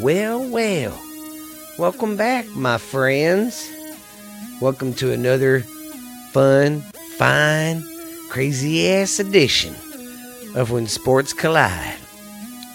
Well, 0.00 0.48
well. 0.48 0.98
Welcome 1.76 2.16
back, 2.16 2.48
my 2.56 2.78
friends. 2.78 3.70
Welcome 4.58 4.94
to 4.94 5.12
another 5.12 5.60
fun, 6.32 6.80
fine, 7.18 7.84
crazy 8.30 8.90
ass 8.90 9.20
edition 9.20 9.74
of 10.54 10.70
When 10.70 10.86
Sports 10.86 11.34
Collide. 11.34 11.98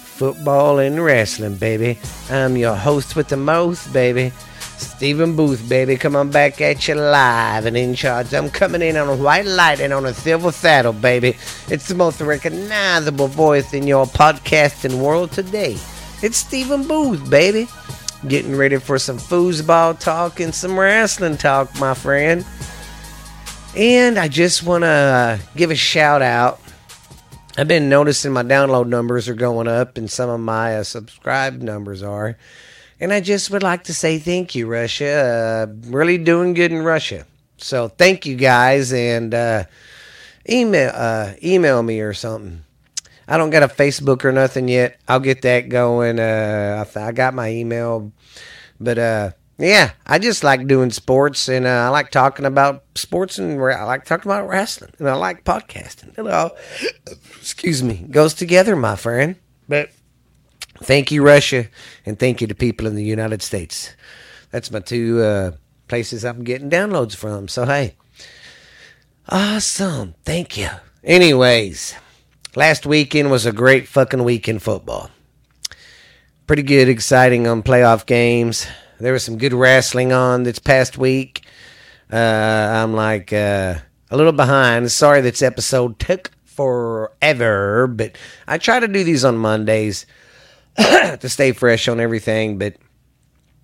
Football 0.03 0.77
and 0.77 1.03
wrestling, 1.03 1.55
baby. 1.55 1.97
I'm 2.29 2.57
your 2.57 2.75
host 2.75 3.15
with 3.15 3.29
the 3.29 3.37
most, 3.37 3.91
baby. 3.91 4.31
Stephen 4.77 5.35
Booth, 5.35 5.67
baby. 5.67 5.95
coming 5.95 6.29
back 6.29 6.61
at 6.61 6.87
you 6.87 6.93
live 6.93 7.65
and 7.65 7.75
in 7.75 7.95
charge. 7.95 8.35
I'm 8.35 8.51
coming 8.51 8.83
in 8.83 8.97
on 8.97 9.09
a 9.09 9.15
white 9.15 9.47
light 9.47 9.79
and 9.79 9.93
on 9.93 10.05
a 10.05 10.13
silver 10.13 10.51
saddle, 10.51 10.93
baby. 10.93 11.35
It's 11.69 11.87
the 11.87 11.95
most 11.95 12.21
recognizable 12.21 13.29
voice 13.29 13.73
in 13.73 13.87
your 13.87 14.05
podcasting 14.05 14.99
world 14.99 15.31
today. 15.31 15.79
It's 16.25 16.37
Stephen 16.37 16.87
Booth, 16.87 17.29
baby. 17.29 17.67
Getting 18.27 18.55
ready 18.55 18.77
for 18.77 18.97
some 18.97 19.19
foosball 19.19 19.99
talk 19.99 20.39
and 20.39 20.55
some 20.55 20.75
wrestling 20.79 21.37
talk, 21.37 21.79
my 21.79 21.93
friend. 21.93 22.43
And 23.75 24.17
I 24.17 24.27
just 24.27 24.63
want 24.63 24.85
to 24.85 25.39
give 25.55 25.69
a 25.69 25.75
shout 25.75 26.23
out. 26.23 26.59
I've 27.59 27.67
been 27.67 27.89
noticing 27.89 28.33
my 28.33 28.41
download 28.41 28.87
numbers 28.87 29.29
are 29.29 29.35
going 29.35 29.67
up, 29.67 29.99
and 29.99 30.09
some 30.09 30.31
of 30.31 30.39
my 30.39 30.77
uh, 30.77 30.83
subscribe 30.83 31.61
numbers 31.61 32.01
are. 32.01 32.39
And 32.99 33.13
I 33.13 33.21
just 33.21 33.51
would 33.51 33.61
like 33.61 33.83
to 33.83 33.93
say 33.93 34.17
thank 34.17 34.55
you, 34.55 34.65
Russia. 34.65 35.67
Uh, 35.69 35.73
really 35.91 36.17
doing 36.17 36.55
good 36.55 36.71
in 36.71 36.81
Russia. 36.81 37.27
So 37.57 37.87
thank 37.87 38.25
you 38.25 38.35
guys, 38.35 38.91
and 38.91 39.31
uh, 39.31 39.65
email 40.49 40.91
uh, 40.91 41.33
email 41.43 41.83
me 41.83 41.99
or 41.99 42.15
something. 42.15 42.64
I 43.27 43.37
don't 43.37 43.49
got 43.49 43.63
a 43.63 43.67
Facebook 43.67 44.23
or 44.23 44.31
nothing 44.31 44.67
yet. 44.67 44.99
I'll 45.07 45.19
get 45.19 45.41
that 45.43 45.69
going. 45.69 46.19
Uh, 46.19 46.85
I, 46.95 46.99
I 46.99 47.11
got 47.11 47.33
my 47.33 47.49
email, 47.49 48.11
but 48.79 48.97
uh, 48.97 49.31
yeah, 49.57 49.91
I 50.05 50.19
just 50.19 50.43
like 50.43 50.67
doing 50.67 50.91
sports, 50.91 51.47
and 51.47 51.65
uh, 51.65 51.69
I 51.69 51.87
like 51.89 52.11
talking 52.11 52.45
about 52.45 52.83
sports, 52.95 53.39
and 53.39 53.59
I 53.61 53.83
like 53.83 54.05
talking 54.05 54.29
about 54.29 54.47
wrestling, 54.47 54.91
and 54.99 55.09
I 55.09 55.13
like 55.13 55.43
podcasting. 55.45 56.17
It 56.17 56.27
all, 56.27 56.51
excuse 57.37 57.81
me, 57.81 58.05
goes 58.11 58.33
together, 58.33 58.75
my 58.75 58.95
friend. 58.95 59.37
But 59.67 59.91
thank 60.83 61.11
you, 61.11 61.23
Russia, 61.23 61.67
and 62.05 62.19
thank 62.19 62.41
you 62.41 62.47
to 62.47 62.55
people 62.55 62.85
in 62.85 62.95
the 62.95 63.03
United 63.03 63.41
States. 63.41 63.95
That's 64.51 64.71
my 64.71 64.79
two 64.79 65.21
uh, 65.21 65.51
places 65.87 66.25
I'm 66.25 66.43
getting 66.43 66.69
downloads 66.69 67.15
from. 67.15 67.47
So 67.47 67.65
hey, 67.65 67.95
awesome, 69.29 70.15
thank 70.25 70.57
you. 70.57 70.69
Anyways. 71.03 71.95
Last 72.57 72.85
weekend 72.85 73.31
was 73.31 73.45
a 73.45 73.51
great 73.51 73.85
fucking 73.85 74.23
week 74.23 74.47
in 74.47 74.59
football. 74.59 75.09
Pretty 76.47 76.63
good, 76.63 76.87
exciting 76.87 77.47
on 77.47 77.61
playoff 77.61 78.05
games. 78.05 78.65
There 78.97 79.11
was 79.11 79.25
some 79.25 79.37
good 79.37 79.51
wrestling 79.51 80.13
on 80.13 80.43
this 80.43 80.57
past 80.57 80.97
week. 80.97 81.45
Uh, 82.09 82.15
I'm 82.15 82.93
like 82.93 83.33
uh, 83.33 83.75
a 84.09 84.15
little 84.15 84.31
behind. 84.31 84.89
Sorry 84.89 85.19
this 85.19 85.41
episode 85.41 85.99
took 85.99 86.31
forever, 86.45 87.87
but 87.87 88.17
I 88.47 88.57
try 88.57 88.79
to 88.79 88.87
do 88.87 89.03
these 89.03 89.25
on 89.25 89.35
Mondays 89.35 90.05
to 90.77 91.27
stay 91.27 91.51
fresh 91.51 91.89
on 91.89 91.99
everything. 91.99 92.57
But 92.57 92.77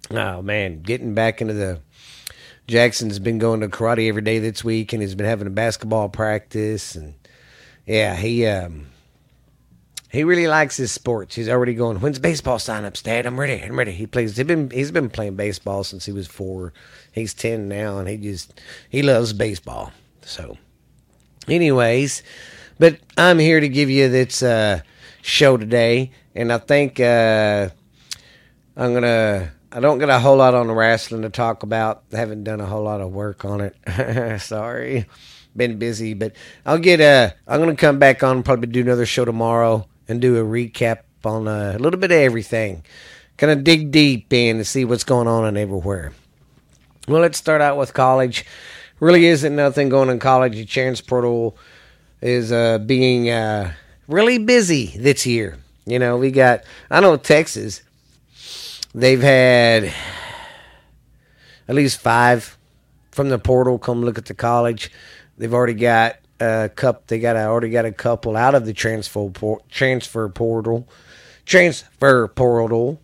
oh 0.10 0.42
man, 0.42 0.82
getting 0.82 1.14
back 1.14 1.40
into 1.40 1.54
the 1.54 1.80
Jackson's 2.68 3.20
been 3.20 3.38
going 3.38 3.62
to 3.62 3.70
karate 3.70 4.10
every 4.10 4.22
day 4.22 4.40
this 4.40 4.66
week, 4.66 4.92
and 4.92 5.02
he's 5.02 5.16
been 5.16 5.28
having 5.28 5.48
a 5.48 5.52
basketball 5.52 6.10
practice 6.10 6.94
and 6.94 7.14
yeah, 7.86 8.16
he 8.16 8.46
um, 8.46 8.88
he 10.12 10.24
really 10.24 10.48
likes 10.48 10.78
his 10.78 10.92
sports. 10.92 11.36
He's 11.36 11.50
already 11.50 11.74
going. 11.74 12.00
When's 12.00 12.20
baseball 12.20 12.60
sign-ups, 12.60 13.02
Dad? 13.02 13.26
I'm 13.26 13.40
ready. 13.40 13.62
I'm 13.62 13.78
ready. 13.78 13.92
He 13.92 14.08
plays. 14.08 14.36
He's 14.36 14.46
been 14.46 14.70
he's 14.70 14.92
been 14.92 15.10
playing 15.10 15.36
baseball 15.36 15.84
since 15.84 16.06
he 16.06 16.12
was 16.12 16.28
four. 16.28 16.74
He's 17.12 17.34
ten 17.34 17.68
now, 17.68 17.98
and 17.98 18.08
he 18.08 18.18
just 18.18 18.60
he 18.90 19.02
loves 19.02 19.34
baseball. 19.34 19.92
So, 20.22 20.58
anyways, 21.48 22.24
but 22.78 23.00
I'm 23.18 23.40
here 23.40 23.60
to 23.60 23.70
give 23.70 23.90
you 23.90 24.10
this 24.10 24.44
uh, 24.44 24.82
show 25.22 25.58
today, 25.58 26.12
and 26.36 26.52
I 26.52 26.58
think 26.58 27.00
uh, 27.00 27.70
I'm 28.76 28.94
gonna. 28.94 29.52
I 29.72 29.80
don't 29.80 30.00
get 30.00 30.10
a 30.10 30.20
whole 30.20 30.38
lot 30.38 30.54
on 30.54 30.68
the 30.68 30.74
wrestling 30.74 31.22
to 31.22 31.30
talk 31.30 31.64
about. 31.64 32.04
I 32.12 32.18
haven't 32.18 32.44
done 32.44 32.60
a 32.60 32.66
whole 32.66 32.84
lot 32.84 33.02
of 33.02 33.12
work 33.12 33.46
on 33.46 33.62
it. 33.62 34.42
Sorry 34.42 35.06
been 35.56 35.78
busy, 35.78 36.14
but 36.14 36.34
I'll 36.66 36.78
get 36.78 37.00
a. 37.00 37.34
I'm 37.48 37.60
gonna 37.60 37.76
come 37.76 38.00
back 38.00 38.24
on 38.24 38.44
probably 38.44 38.68
do 38.68 38.82
another 38.82 39.06
show 39.06 39.26
tomorrow 39.26 39.88
and 40.08 40.22
do 40.22 40.38
a 40.38 40.44
recap 40.44 41.00
on 41.26 41.48
a 41.48 41.78
little 41.78 42.00
bit 42.00 42.12
of 42.12 42.18
everything. 42.18 42.84
Kind 43.38 43.52
of 43.52 43.64
dig 43.64 43.92
deep 43.92 44.32
in 44.34 44.58
to 44.58 44.66
see 44.66 44.86
what's 44.86 45.04
going 45.04 45.28
on 45.28 45.46
and 45.46 45.58
everywhere. 45.58 46.14
Well, 47.08 47.22
let's 47.22 47.38
start 47.38 47.62
out 47.62 47.78
with 47.78 47.94
college. 47.94 48.46
Really 49.00 49.26
isn't 49.26 49.56
nothing 49.56 49.90
going 49.90 50.10
on 50.10 50.16
in 50.16 50.20
college. 50.20 50.54
The 50.54 50.66
chance 50.66 51.02
portal 51.02 51.58
is 52.22 52.52
uh, 52.52 52.78
being 52.80 53.30
uh, 53.30 53.74
really 54.08 54.38
busy 54.38 54.96
this 54.98 55.26
year. 55.26 55.58
You 55.86 55.98
know, 55.98 56.18
we 56.18 56.32
got. 56.32 56.64
I 56.90 57.00
know 57.00 57.18
Texas. 57.18 57.82
They've 58.94 59.22
had 59.22 59.94
at 61.68 61.76
least 61.76 62.00
five 62.02 62.58
from 63.12 63.30
the 63.30 63.40
portal 63.40 63.78
come 63.80 64.04
look 64.04 64.18
at 64.18 64.26
the 64.26 64.34
college. 64.34 64.92
They've 65.38 65.54
already 65.54 65.76
got 65.76 66.18
a 66.42 66.70
cup. 66.76 67.08
They 67.08 67.20
got 67.20 67.36
a, 67.36 67.46
already 67.46 67.70
got 67.70 67.86
a 67.86 67.92
couple 67.92 68.36
out 68.36 68.56
of 68.56 68.66
the 68.66 68.74
transfer 68.74 69.30
por- 69.30 69.62
transfer 69.70 70.28
portal, 70.30 70.88
transfer 71.46 72.28
portal. 72.28 73.00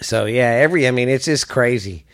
So 0.00 0.26
yeah, 0.26 0.50
every 0.50 0.86
I 0.86 0.90
mean 0.90 1.08
it's 1.08 1.24
just 1.24 1.48
crazy. 1.48 2.04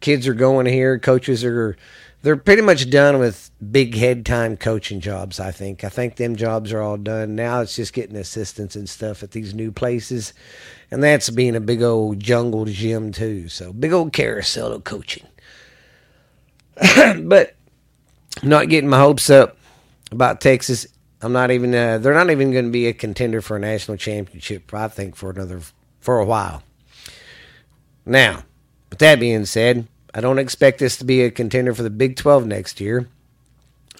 Kids 0.00 0.28
are 0.28 0.34
going 0.34 0.66
here. 0.66 0.98
Coaches 0.98 1.44
are 1.44 1.76
they're 2.22 2.36
pretty 2.36 2.62
much 2.62 2.90
done 2.90 3.18
with 3.18 3.50
big 3.70 3.94
head 3.94 4.26
time 4.26 4.56
coaching 4.56 5.00
jobs. 5.00 5.40
I 5.40 5.50
think. 5.50 5.84
I 5.84 5.88
think 5.88 6.16
them 6.16 6.36
jobs 6.36 6.72
are 6.72 6.80
all 6.80 6.96
done 6.96 7.34
now. 7.34 7.60
It's 7.60 7.76
just 7.76 7.92
getting 7.92 8.16
assistants 8.16 8.76
and 8.76 8.88
stuff 8.88 9.22
at 9.22 9.30
these 9.30 9.54
new 9.54 9.72
places, 9.72 10.32
and 10.90 11.02
that's 11.02 11.30
being 11.30 11.56
a 11.56 11.60
big 11.60 11.82
old 11.82 12.20
jungle 12.20 12.66
gym 12.66 13.12
too. 13.12 13.48
So 13.48 13.72
big 13.72 13.92
old 13.92 14.12
carousel 14.12 14.72
of 14.72 14.84
coaching. 14.84 15.26
but 17.22 17.54
not 18.42 18.68
getting 18.68 18.90
my 18.90 18.98
hopes 18.98 19.28
up 19.28 19.56
about 20.12 20.40
Texas. 20.40 20.86
I'm 21.22 21.32
not 21.32 21.50
even. 21.50 21.74
Uh, 21.74 21.98
they're 21.98 22.14
not 22.14 22.30
even 22.30 22.52
going 22.52 22.66
to 22.66 22.70
be 22.70 22.86
a 22.86 22.92
contender 22.92 23.40
for 23.40 23.56
a 23.56 23.60
national 23.60 23.96
championship. 23.96 24.72
I 24.74 24.88
think 24.88 25.16
for 25.16 25.30
another 25.30 25.60
for 26.00 26.18
a 26.18 26.24
while. 26.24 26.62
Now, 28.06 28.44
with 28.88 28.98
that 29.00 29.20
being 29.20 29.44
said, 29.44 29.86
I 30.14 30.20
don't 30.20 30.38
expect 30.38 30.78
this 30.78 30.96
to 30.98 31.04
be 31.04 31.22
a 31.22 31.30
contender 31.30 31.74
for 31.74 31.82
the 31.82 31.90
Big 31.90 32.16
12 32.16 32.46
next 32.46 32.80
year. 32.80 33.08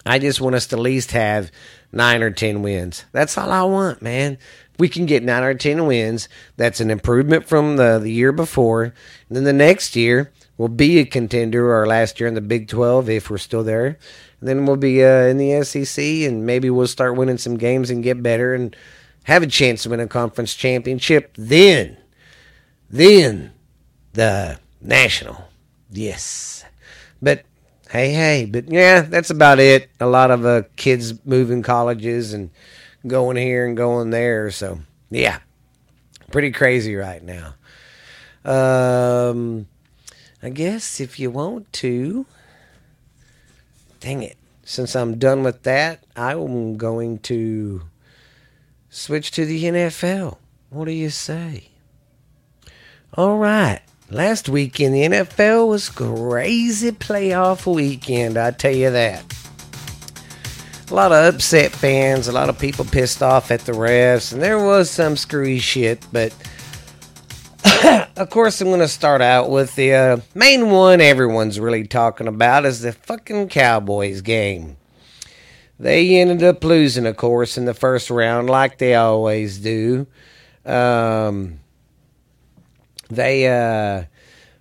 I 0.05 0.19
just 0.19 0.41
want 0.41 0.55
us 0.55 0.67
to 0.67 0.75
at 0.75 0.81
least 0.81 1.11
have 1.11 1.51
nine 1.91 2.23
or 2.23 2.31
ten 2.31 2.61
wins. 2.61 3.05
That's 3.11 3.37
all 3.37 3.51
I 3.51 3.63
want, 3.63 4.01
man. 4.01 4.37
we 4.79 4.89
can 4.89 5.05
get 5.05 5.23
nine 5.23 5.43
or 5.43 5.53
ten 5.53 5.85
wins, 5.85 6.27
that's 6.57 6.79
an 6.79 6.89
improvement 6.89 7.47
from 7.47 7.75
the, 7.75 7.99
the 7.99 8.11
year 8.11 8.31
before. 8.31 8.83
And 8.83 8.93
then 9.29 9.43
the 9.43 9.53
next 9.53 9.95
year, 9.95 10.31
we'll 10.57 10.69
be 10.69 10.97
a 10.99 11.05
contender, 11.05 11.71
or 11.73 11.85
last 11.85 12.19
year 12.19 12.27
in 12.27 12.33
the 12.33 12.41
Big 12.41 12.67
12 12.67 13.09
if 13.09 13.29
we're 13.29 13.37
still 13.37 13.63
there. 13.63 13.99
And 14.39 14.49
then 14.49 14.65
we'll 14.65 14.77
be 14.77 15.03
uh, 15.03 15.27
in 15.27 15.37
the 15.37 15.63
SEC, 15.63 16.03
and 16.03 16.45
maybe 16.45 16.69
we'll 16.71 16.87
start 16.87 17.15
winning 17.15 17.37
some 17.37 17.57
games 17.57 17.91
and 17.91 18.03
get 18.03 18.23
better 18.23 18.55
and 18.55 18.75
have 19.25 19.43
a 19.43 19.47
chance 19.47 19.83
to 19.83 19.89
win 19.89 19.99
a 19.99 20.07
conference 20.07 20.55
championship. 20.55 21.31
Then, 21.37 21.97
then 22.89 23.51
the 24.13 24.59
national. 24.81 25.50
Yes. 25.91 26.63
But 27.21 27.43
hey, 27.89 28.13
hey, 28.13 28.45
but 28.45 28.71
yeah, 28.71 29.01
that's 29.01 29.29
about 29.29 29.59
it. 29.59 29.89
A 29.99 30.07
lot 30.07 30.31
of 30.31 30.45
uh, 30.45 30.63
kids 30.75 31.13
moving 31.25 31.61
colleges 31.61 32.33
and 32.33 32.49
going 33.05 33.37
here 33.37 33.67
and 33.67 33.75
going 33.75 34.09
there. 34.09 34.49
So, 34.51 34.79
yeah, 35.09 35.39
pretty 36.31 36.51
crazy 36.51 36.95
right 36.95 37.21
now. 37.23 37.55
Um, 38.43 39.67
I 40.41 40.49
guess 40.49 40.99
if 40.99 41.19
you 41.19 41.29
want 41.29 41.71
to, 41.73 42.25
dang 43.99 44.23
it, 44.23 44.37
since 44.63 44.95
I'm 44.95 45.19
done 45.19 45.43
with 45.43 45.63
that, 45.63 46.03
I'm 46.15 46.77
going 46.77 47.19
to 47.19 47.83
switch 48.89 49.31
to 49.31 49.45
the 49.45 49.63
NFL. 49.65 50.37
What 50.69 50.85
do 50.85 50.91
you 50.91 51.09
say? 51.09 51.69
All 53.13 53.37
right. 53.37 53.81
Last 54.11 54.49
weekend, 54.49 54.93
the 54.93 55.03
NFL 55.03 55.69
was 55.69 55.87
crazy 55.87 56.91
playoff 56.91 57.65
weekend, 57.65 58.37
I 58.37 58.51
tell 58.51 58.75
you 58.75 58.91
that. 58.91 59.23
A 60.89 60.93
lot 60.93 61.13
of 61.13 61.33
upset 61.33 61.71
fans, 61.71 62.27
a 62.27 62.33
lot 62.33 62.49
of 62.49 62.59
people 62.59 62.83
pissed 62.83 63.23
off 63.23 63.51
at 63.51 63.61
the 63.61 63.71
refs, 63.71 64.33
and 64.33 64.41
there 64.41 64.59
was 64.59 64.91
some 64.91 65.15
screwy 65.15 65.59
shit, 65.59 66.05
but 66.11 66.33
of 68.17 68.29
course, 68.29 68.59
I'm 68.59 68.67
going 68.67 68.81
to 68.81 68.89
start 68.89 69.21
out 69.21 69.49
with 69.49 69.77
the 69.77 69.93
uh, 69.93 70.17
main 70.35 70.71
one 70.71 70.99
everyone's 70.99 71.57
really 71.57 71.87
talking 71.87 72.27
about 72.27 72.65
is 72.65 72.81
the 72.81 72.91
fucking 72.91 73.47
Cowboys 73.47 74.19
game. 74.19 74.75
They 75.79 76.17
ended 76.19 76.43
up 76.43 76.61
losing, 76.65 77.05
of 77.05 77.15
course, 77.15 77.57
in 77.57 77.63
the 77.63 77.73
first 77.73 78.09
round, 78.09 78.49
like 78.49 78.77
they 78.77 78.93
always 78.93 79.57
do. 79.57 80.05
Um, 80.65 81.60
they 83.11 83.47
uh, 83.47 84.05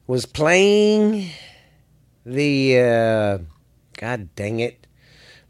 was 0.06 0.26
playing 0.26 1.30
the 2.26 2.78
uh, 2.78 3.38
God 3.96 4.34
dang 4.34 4.60
it. 4.60 4.86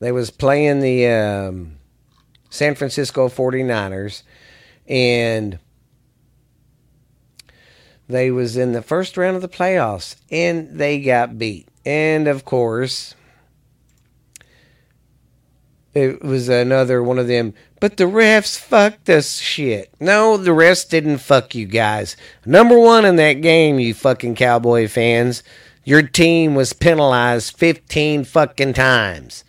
They 0.01 0.13
was 0.13 0.31
playing 0.31 0.81
the 0.81 1.07
um, 1.07 1.77
San 2.51 2.75
Francisco 2.75 3.29
49ers 3.29 4.23
and 4.87 5.59
they 8.07 8.31
was 8.31 8.57
in 8.57 8.73
the 8.73 8.83
first 8.83 9.17
round 9.17 9.37
of 9.37 9.43
the 9.43 9.49
playoffs 9.49 10.17
and 10.31 10.79
they 10.79 11.01
got 11.01 11.39
beat. 11.39 11.69
And 11.87 12.29
of 12.29 12.45
course, 12.45 13.15
it 15.95 16.23
was 16.23 16.49
another 16.49 17.03
one 17.03 17.19
of 17.19 17.27
them. 17.27 17.55
But 17.81 17.97
the 17.97 18.05
refs 18.05 18.59
fucked 18.59 19.09
us 19.09 19.39
shit. 19.39 19.93
No, 19.99 20.37
the 20.37 20.51
refs 20.51 20.89
didn't 20.89 21.19
fuck 21.19 21.55
you 21.55 21.67
guys. 21.67 22.17
Number 22.47 22.79
one 22.79 23.05
in 23.05 23.17
that 23.17 23.35
game, 23.35 23.79
you 23.79 23.95
fucking 23.95 24.35
Cowboy 24.35 24.87
fans, 24.87 25.43
your 25.85 26.03
team 26.03 26.55
was 26.55 26.73
penalized 26.73 27.57
15 27.57 28.25
fucking 28.25 28.75
times. 28.75 29.45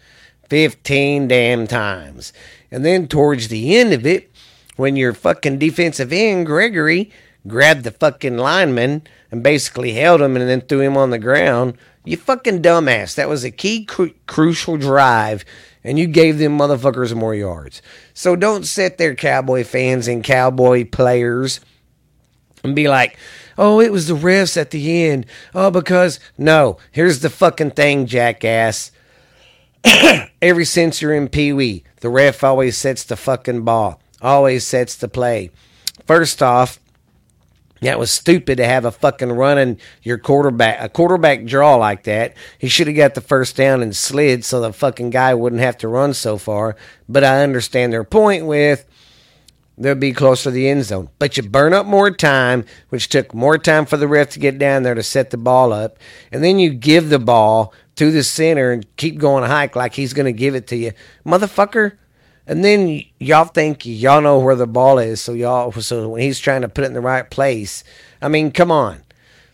15 0.49 1.27
damn 1.27 1.67
times. 1.67 2.33
And 2.71 2.83
then 2.85 3.07
towards 3.07 3.49
the 3.49 3.77
end 3.77 3.93
of 3.93 4.05
it, 4.05 4.31
when 4.75 4.95
your 4.95 5.13
fucking 5.13 5.59
defensive 5.59 6.11
end, 6.11 6.45
Gregory, 6.45 7.11
grabbed 7.47 7.83
the 7.83 7.91
fucking 7.91 8.37
lineman 8.37 9.03
and 9.29 9.43
basically 9.43 9.93
held 9.93 10.21
him 10.21 10.35
and 10.35 10.49
then 10.49 10.61
threw 10.61 10.81
him 10.81 10.97
on 10.97 11.09
the 11.09 11.19
ground, 11.19 11.77
you 12.03 12.17
fucking 12.17 12.61
dumbass. 12.61 13.15
That 13.15 13.29
was 13.29 13.43
a 13.43 13.51
key 13.51 13.85
cru- 13.85 14.13
crucial 14.25 14.77
drive 14.77 15.45
and 15.83 15.97
you 15.97 16.07
gave 16.07 16.37
them 16.37 16.57
motherfuckers 16.57 17.15
more 17.15 17.35
yards. 17.35 17.81
So 18.13 18.35
don't 18.35 18.65
sit 18.65 18.97
there, 18.97 19.15
Cowboy 19.15 19.63
fans 19.63 20.07
and 20.07 20.23
Cowboy 20.23 20.85
players, 20.85 21.59
and 22.63 22.75
be 22.75 22.87
like, 22.87 23.17
oh, 23.57 23.79
it 23.79 23.91
was 23.91 24.07
the 24.07 24.15
refs 24.15 24.57
at 24.57 24.71
the 24.71 25.03
end. 25.05 25.25
Oh, 25.55 25.71
because, 25.71 26.19
no, 26.37 26.77
here's 26.91 27.21
the 27.21 27.29
fucking 27.29 27.71
thing, 27.71 28.05
jackass. 28.05 28.91
Every 30.41 30.65
since 30.65 31.01
you're 31.01 31.15
in 31.15 31.29
Pee 31.29 31.53
Wee, 31.53 31.83
the 32.01 32.09
ref 32.09 32.43
always 32.43 32.77
sets 32.77 33.03
the 33.03 33.15
fucking 33.15 33.63
ball, 33.63 33.99
always 34.21 34.65
sets 34.65 34.95
the 34.95 35.07
play. 35.07 35.49
First 36.05 36.43
off, 36.43 36.79
that 37.81 37.99
was 37.99 38.11
stupid 38.11 38.57
to 38.57 38.65
have 38.65 38.85
a 38.85 38.91
fucking 38.91 39.31
run 39.31 39.51
running 39.51 39.79
your 40.03 40.17
quarterback 40.17 40.81
a 40.81 40.89
quarterback 40.89 41.45
draw 41.45 41.75
like 41.75 42.03
that. 42.03 42.35
He 42.57 42.67
should 42.67 42.87
have 42.87 42.95
got 42.95 43.15
the 43.15 43.21
first 43.21 43.55
down 43.55 43.81
and 43.81 43.95
slid 43.95 44.45
so 44.45 44.61
the 44.61 44.73
fucking 44.73 45.09
guy 45.09 45.33
wouldn't 45.33 45.61
have 45.61 45.77
to 45.79 45.87
run 45.87 46.13
so 46.13 46.37
far. 46.37 46.75
But 47.09 47.23
I 47.23 47.43
understand 47.43 47.91
their 47.91 48.03
point 48.03 48.45
with 48.45 48.85
they'll 49.77 49.95
be 49.95 50.13
closer 50.13 50.45
to 50.45 50.51
the 50.51 50.69
end 50.69 50.85
zone. 50.85 51.09
But 51.17 51.37
you 51.37 51.43
burn 51.43 51.73
up 51.73 51.85
more 51.85 52.11
time, 52.11 52.65
which 52.89 53.09
took 53.09 53.33
more 53.33 53.57
time 53.57 53.85
for 53.85 53.97
the 53.97 54.07
ref 54.07 54.29
to 54.31 54.39
get 54.39 54.59
down 54.59 54.83
there 54.83 54.93
to 54.93 55.03
set 55.03 55.31
the 55.31 55.37
ball 55.37 55.73
up. 55.73 55.97
And 56.31 56.43
then 56.43 56.59
you 56.59 56.69
give 56.69 57.09
the 57.09 57.19
ball 57.19 57.73
to 57.95 58.11
the 58.11 58.23
center 58.23 58.71
and 58.71 58.85
keep 58.97 59.17
going 59.17 59.43
hike 59.43 59.75
like 59.75 59.95
he's 59.95 60.13
going 60.13 60.25
to 60.27 60.31
give 60.31 60.55
it 60.55 60.67
to 60.67 60.75
you. 60.75 60.91
Motherfucker, 61.25 61.93
and 62.51 62.65
then 62.65 63.01
y'all 63.17 63.45
think 63.45 63.85
y'all 63.85 64.19
know 64.19 64.37
where 64.37 64.57
the 64.57 64.67
ball 64.67 64.99
is, 64.99 65.21
so 65.21 65.31
y'all 65.31 65.71
so 65.71 66.09
when 66.09 66.21
he's 66.21 66.37
trying 66.37 66.63
to 66.63 66.67
put 66.67 66.83
it 66.83 66.87
in 66.87 66.93
the 66.93 66.99
right 66.99 67.31
place, 67.31 67.81
I 68.21 68.27
mean, 68.27 68.51
come 68.51 68.69
on. 68.69 69.03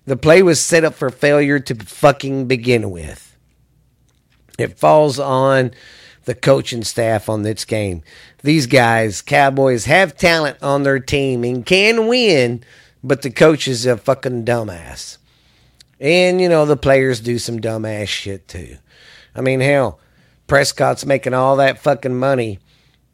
The 0.05 0.17
play 0.17 0.41
was 0.41 0.59
set 0.59 0.83
up 0.83 0.95
for 0.95 1.11
failure 1.11 1.59
to 1.59 1.75
fucking 1.75 2.47
begin 2.47 2.89
with. 2.89 3.37
It 4.57 4.79
falls 4.79 5.19
on 5.19 5.73
the 6.25 6.33
coaching 6.33 6.83
staff 6.83 7.29
on 7.29 7.43
this 7.43 7.65
game. 7.65 8.01
These 8.41 8.65
guys, 8.65 9.21
Cowboys, 9.21 9.85
have 9.85 10.17
talent 10.17 10.57
on 10.63 10.81
their 10.81 10.99
team 10.99 11.43
and 11.43 11.63
can 11.63 12.07
win, 12.07 12.63
but 13.03 13.21
the 13.21 13.29
coach 13.29 13.67
is 13.67 13.85
a 13.85 13.97
fucking 13.97 14.43
dumbass. 14.43 15.19
And, 15.99 16.41
you 16.41 16.49
know, 16.49 16.65
the 16.65 16.75
players 16.75 17.19
do 17.19 17.37
some 17.37 17.59
dumbass 17.59 18.07
shit 18.07 18.47
too. 18.47 18.77
I 19.35 19.41
mean, 19.41 19.59
hell, 19.59 19.99
Prescott's 20.47 21.05
making 21.05 21.35
all 21.35 21.57
that 21.57 21.77
fucking 21.77 22.17
money 22.17 22.57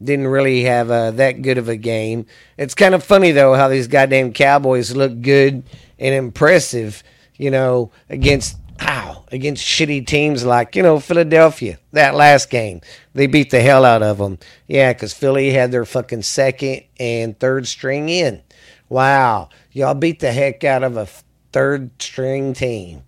didn't 0.02 0.28
really 0.28 0.64
have 0.64 0.90
uh, 0.90 1.10
that 1.12 1.42
good 1.42 1.58
of 1.58 1.68
a 1.68 1.76
game. 1.76 2.26
It's 2.56 2.74
kind 2.74 2.94
of 2.94 3.04
funny 3.04 3.32
though 3.32 3.54
how 3.54 3.68
these 3.68 3.88
goddamn 3.88 4.32
Cowboys 4.32 4.94
look 4.94 5.20
good 5.20 5.64
and 5.98 6.14
impressive, 6.14 7.02
you 7.36 7.50
know, 7.50 7.90
against 8.08 8.58
ow 8.80 9.24
against 9.30 9.64
shitty 9.64 10.06
teams 10.06 10.44
like 10.44 10.76
you 10.76 10.82
know 10.82 11.00
Philadelphia. 11.00 11.78
That 11.92 12.14
last 12.14 12.50
game, 12.50 12.80
they 13.14 13.26
beat 13.26 13.50
the 13.50 13.60
hell 13.60 13.84
out 13.84 14.02
of 14.02 14.18
them. 14.18 14.38
Yeah, 14.66 14.92
because 14.92 15.12
Philly 15.12 15.50
had 15.50 15.72
their 15.72 15.84
fucking 15.84 16.22
second 16.22 16.84
and 16.98 17.38
third 17.38 17.66
string 17.66 18.08
in. 18.08 18.42
Wow, 18.88 19.48
y'all 19.72 19.94
beat 19.94 20.20
the 20.20 20.32
heck 20.32 20.64
out 20.64 20.82
of 20.82 20.96
a 20.96 21.08
third 21.52 21.90
string 22.02 22.52
team 22.52 23.02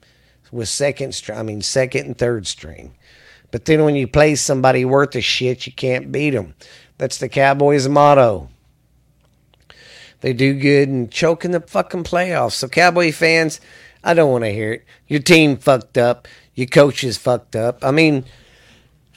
with 0.50 0.68
second 0.68 1.14
string. 1.14 1.38
I 1.38 1.42
mean 1.42 1.62
second 1.62 2.06
and 2.06 2.18
third 2.18 2.46
string. 2.46 2.96
But 3.50 3.64
then 3.64 3.84
when 3.84 3.94
you 3.94 4.06
play 4.06 4.34
somebody 4.34 4.84
worth 4.84 5.14
a 5.14 5.20
shit, 5.20 5.66
you 5.66 5.72
can't 5.72 6.12
beat 6.12 6.30
them. 6.30 6.54
That's 6.98 7.18
the 7.18 7.28
Cowboys' 7.28 7.88
motto. 7.88 8.48
They 10.20 10.32
do 10.32 10.54
good 10.54 10.88
and 10.88 11.10
choke 11.10 11.44
in 11.44 11.50
the 11.50 11.60
fucking 11.60 12.04
playoffs. 12.04 12.52
So, 12.52 12.68
Cowboy 12.68 13.12
fans, 13.12 13.60
I 14.02 14.14
don't 14.14 14.32
want 14.32 14.44
to 14.44 14.52
hear 14.52 14.72
it. 14.72 14.84
Your 15.06 15.20
team 15.20 15.56
fucked 15.56 15.98
up. 15.98 16.26
Your 16.54 16.66
coach 16.66 17.04
is 17.04 17.18
fucked 17.18 17.54
up. 17.54 17.84
I 17.84 17.90
mean, 17.90 18.24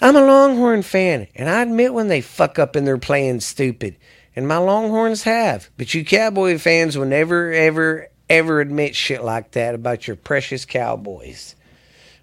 I'm 0.01 0.15
a 0.15 0.21
Longhorn 0.21 0.81
fan, 0.81 1.27
and 1.35 1.49
I 1.49 1.61
admit 1.61 1.93
when 1.93 2.09
they 2.09 2.21
fuck 2.21 2.59
up 2.59 2.75
and 2.75 2.85
they're 2.85 2.97
playing 2.97 3.39
stupid. 3.39 3.95
And 4.35 4.47
my 4.47 4.57
Longhorns 4.57 5.23
have. 5.23 5.69
But 5.77 5.93
you 5.93 6.05
Cowboy 6.05 6.57
fans 6.57 6.97
will 6.97 7.05
never, 7.05 7.51
ever, 7.51 8.07
ever 8.29 8.61
admit 8.61 8.95
shit 8.95 9.23
like 9.23 9.51
that 9.51 9.75
about 9.75 10.07
your 10.07 10.15
precious 10.15 10.65
Cowboys. 10.65 11.55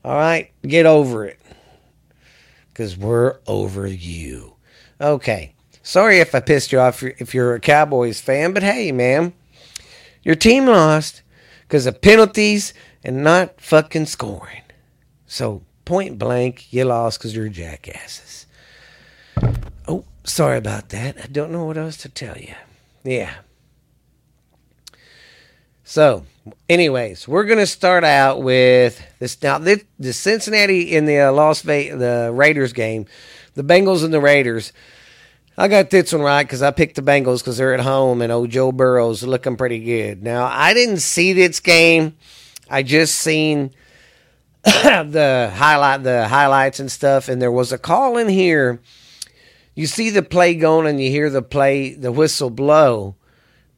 All 0.04 0.14
right? 0.14 0.50
Get 0.62 0.86
over 0.86 1.26
it. 1.26 1.40
Because 2.76 2.94
we're 2.94 3.38
over 3.46 3.87
you. 3.87 4.56
Okay. 5.00 5.55
Sorry 5.82 6.20
if 6.20 6.34
I 6.34 6.40
pissed 6.40 6.73
you 6.73 6.78
off 6.78 7.02
if 7.02 7.32
you're 7.32 7.55
a 7.55 7.61
Cowboys 7.61 8.20
fan, 8.20 8.52
but 8.52 8.62
hey, 8.62 8.93
man, 8.93 9.32
your 10.23 10.34
team 10.34 10.67
lost 10.67 11.23
because 11.62 11.87
of 11.87 12.02
penalties 12.02 12.75
and 13.02 13.25
not 13.25 13.62
fucking 13.62 14.05
scoring. 14.05 14.61
So, 15.26 15.62
point 15.87 16.19
blank, 16.19 16.70
you 16.70 16.84
lost 16.84 17.19
because 17.19 17.34
you're 17.34 17.49
jackasses. 17.49 18.44
Oh, 19.88 20.05
sorry 20.25 20.58
about 20.58 20.90
that. 20.90 21.17
I 21.25 21.28
don't 21.28 21.52
know 21.52 21.64
what 21.64 21.78
else 21.78 21.96
to 21.99 22.11
tell 22.11 22.37
you. 22.37 22.56
Yeah. 23.05 23.37
So, 25.88 26.24
anyways, 26.68 27.28
we're 27.28 27.44
gonna 27.44 27.64
start 27.64 28.02
out 28.02 28.42
with 28.42 29.00
this 29.20 29.40
now. 29.40 29.58
The, 29.58 29.80
the 30.00 30.12
Cincinnati 30.12 30.96
in 30.96 31.06
the 31.06 31.20
uh, 31.20 31.32
Las 31.32 31.62
Vegas 31.62 32.00
the 32.00 32.32
Raiders 32.34 32.72
game, 32.72 33.06
the 33.54 33.62
Bengals 33.62 34.04
and 34.04 34.12
the 34.12 34.20
Raiders. 34.20 34.72
I 35.56 35.68
got 35.68 35.90
this 35.90 36.12
one 36.12 36.22
right 36.22 36.42
because 36.42 36.61
I 36.61 36.72
picked 36.72 36.96
the 36.96 37.02
Bengals 37.02 37.38
because 37.38 37.58
they're 37.58 37.72
at 37.72 37.78
home 37.78 38.20
and 38.20 38.32
old 38.32 38.50
Joe 38.50 38.72
Burrow's 38.72 39.22
looking 39.22 39.56
pretty 39.56 39.78
good. 39.78 40.25
Now 40.25 40.46
I 40.46 40.75
didn't 40.75 40.99
see 40.99 41.32
this 41.32 41.61
game. 41.61 42.16
I 42.68 42.82
just 42.82 43.16
seen 43.16 43.70
the 44.64 45.52
highlight, 45.54 46.02
the 46.02 46.26
highlights 46.26 46.80
and 46.80 46.90
stuff, 46.90 47.28
and 47.28 47.40
there 47.40 47.52
was 47.52 47.70
a 47.70 47.78
call 47.78 48.16
in 48.16 48.28
here. 48.28 48.80
You 49.76 49.87
see 49.87 50.11
the 50.11 50.25
play 50.25 50.56
going 50.56 50.88
and 50.88 51.00
you 51.00 51.11
hear 51.11 51.30
the 51.30 51.42
play, 51.42 51.94
the 51.94 52.11
whistle 52.11 52.50
blow, 52.50 53.14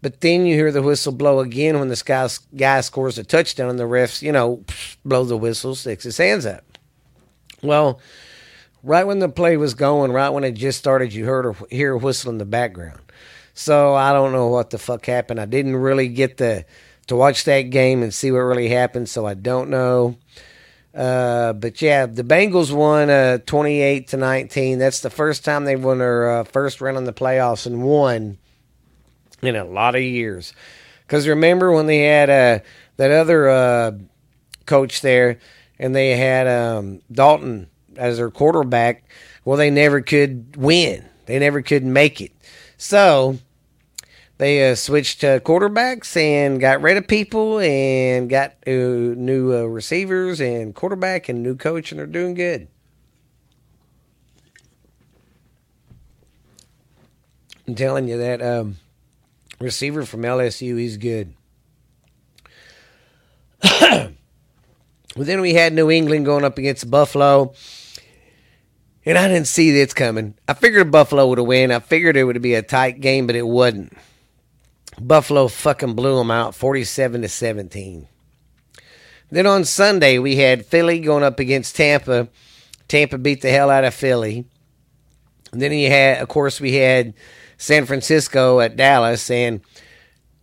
but 0.00 0.20
then 0.20 0.46
you 0.46 0.54
hear 0.54 0.70
the 0.70 0.82
whistle 0.82 1.12
blow 1.12 1.40
again 1.40 1.78
when 1.78 1.88
this 1.88 2.02
guy, 2.02 2.28
guy 2.56 2.80
scores 2.80 3.18
a 3.18 3.24
touchdown 3.24 3.68
and 3.68 3.78
the 3.78 3.84
refs, 3.84 4.22
you 4.22 4.32
know, 4.32 4.64
blow 5.04 5.24
the 5.24 5.36
whistle, 5.36 5.74
sticks 5.74 6.04
his 6.04 6.18
hands 6.18 6.46
up. 6.46 6.64
Well, 7.62 8.00
right 8.82 9.06
when 9.06 9.18
the 9.18 9.28
play 9.28 9.56
was 9.56 9.74
going, 9.74 10.12
right 10.12 10.28
when 10.28 10.44
it 10.44 10.52
just 10.52 10.78
started, 10.78 11.12
you 11.12 11.24
heard 11.24 11.56
hear 11.70 11.94
a 11.94 11.98
whistle 11.98 12.30
in 12.30 12.38
the 12.38 12.44
background. 12.44 13.00
So 13.54 13.94
I 13.94 14.12
don't 14.12 14.32
know 14.32 14.46
what 14.46 14.70
the 14.70 14.78
fuck 14.78 15.04
happened. 15.06 15.40
I 15.40 15.46
didn't 15.46 15.76
really 15.76 16.08
get 16.08 16.36
the 16.36 16.64
to 17.08 17.16
watch 17.16 17.44
that 17.44 17.62
game 17.62 18.02
and 18.02 18.14
see 18.14 18.30
what 18.30 18.38
really 18.38 18.68
happened, 18.68 19.08
so 19.08 19.26
I 19.26 19.34
don't 19.34 19.70
know. 19.70 20.16
Uh, 20.94 21.54
but 21.54 21.80
yeah, 21.82 22.06
the 22.06 22.22
Bengals 22.22 22.70
won 22.70 23.10
uh, 23.10 23.38
28 23.38 24.08
to 24.08 24.16
19. 24.16 24.78
That's 24.78 25.00
the 25.00 25.10
first 25.10 25.44
time 25.44 25.64
they 25.64 25.74
won 25.74 25.98
their 25.98 26.30
uh, 26.30 26.44
first 26.44 26.80
round 26.80 26.98
in 26.98 27.04
the 27.04 27.12
playoffs 27.12 27.66
and 27.66 27.82
won 27.82 28.38
in 29.42 29.56
a 29.56 29.64
lot 29.64 29.94
of 29.94 30.02
years. 30.02 30.52
Because 31.06 31.26
remember 31.26 31.72
when 31.72 31.86
they 31.86 32.00
had 32.00 32.30
uh, 32.30 32.58
that 32.96 33.10
other 33.10 33.48
uh, 33.48 33.92
coach 34.66 35.00
there 35.00 35.38
and 35.78 35.94
they 35.94 36.16
had 36.16 36.46
um, 36.46 37.00
Dalton 37.10 37.70
as 37.96 38.18
their 38.18 38.30
quarterback, 38.30 39.04
well, 39.44 39.56
they 39.56 39.70
never 39.70 40.00
could 40.00 40.56
win. 40.56 41.04
They 41.26 41.38
never 41.38 41.62
could 41.62 41.84
make 41.84 42.20
it. 42.20 42.32
So 42.76 43.38
they 44.38 44.70
uh, 44.70 44.74
switched 44.74 45.22
quarterbacks 45.22 46.16
and 46.16 46.60
got 46.60 46.80
rid 46.80 46.96
of 46.96 47.08
people 47.08 47.58
and 47.58 48.30
got 48.30 48.52
uh, 48.66 48.70
new 48.70 49.52
uh, 49.52 49.62
receivers 49.62 50.40
and 50.40 50.74
quarterback 50.74 51.28
and 51.28 51.42
new 51.42 51.56
coach, 51.56 51.90
and 51.90 51.98
they're 51.98 52.06
doing 52.06 52.34
good. 52.34 52.68
I'm 57.66 57.74
telling 57.74 58.08
you 58.08 58.16
that 58.16 58.40
um, 58.40 58.76
receiver 59.60 60.04
from 60.04 60.22
LSU, 60.22 60.78
he's 60.78 60.96
good. 60.96 61.34
then 65.16 65.40
we 65.40 65.54
had 65.54 65.72
New 65.72 65.90
England 65.90 66.24
going 66.24 66.44
up 66.44 66.58
against 66.58 66.90
Buffalo. 66.90 67.54
And 69.04 69.16
I 69.16 69.26
didn't 69.26 69.46
see 69.46 69.70
this 69.70 69.94
coming. 69.94 70.34
I 70.46 70.52
figured 70.52 70.90
Buffalo 70.90 71.26
would 71.28 71.38
have 71.38 71.46
win. 71.46 71.72
I 71.72 71.78
figured 71.78 72.16
it 72.16 72.24
would 72.24 72.42
be 72.42 72.54
a 72.54 72.62
tight 72.62 73.00
game, 73.00 73.26
but 73.26 73.36
it 73.36 73.46
wasn't. 73.46 73.96
Buffalo 75.00 75.48
fucking 75.48 75.94
blew 75.94 76.18
them 76.18 76.30
out 76.30 76.54
47 76.54 77.22
to 77.22 77.28
17. 77.28 78.06
Then 79.30 79.46
on 79.46 79.64
Sunday, 79.64 80.18
we 80.18 80.36
had 80.36 80.66
Philly 80.66 81.00
going 81.00 81.22
up 81.22 81.38
against 81.38 81.76
Tampa. 81.76 82.28
Tampa 82.86 83.18
beat 83.18 83.40
the 83.40 83.50
hell 83.50 83.70
out 83.70 83.84
of 83.84 83.94
Philly. 83.94 84.46
And 85.52 85.62
then 85.62 85.72
you 85.72 85.88
had, 85.88 86.20
of 86.20 86.28
course, 86.28 86.60
we 86.60 86.74
had 86.74 87.14
San 87.58 87.84
Francisco 87.84 88.60
at 88.60 88.76
Dallas. 88.76 89.30
And 89.30 89.60